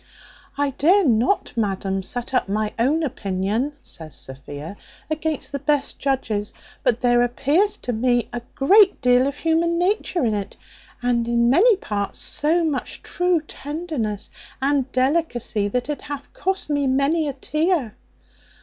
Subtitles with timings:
[0.57, 4.75] "I dare not, madam, set up my own opinion," says Sophia,
[5.11, 10.25] "against the best judges, but there appears to me a great deal of human nature
[10.25, 10.57] in it;
[11.03, 16.87] and in many parts so much true tenderness and delicacy, that it hath cost me
[16.87, 17.95] many a tear."